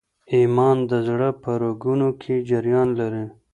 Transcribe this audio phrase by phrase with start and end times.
[0.35, 3.25] ایمان د زړه په رګونو کي جریان لري.